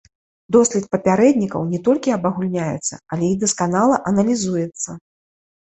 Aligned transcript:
Дослед 0.55 0.85
папярэднікаў 0.95 1.61
не 1.73 1.79
толькі 1.89 2.15
абагульняецца, 2.17 2.93
але 3.13 3.25
і 3.37 3.39
дасканала 3.47 4.03
аналізуецца. 4.15 5.01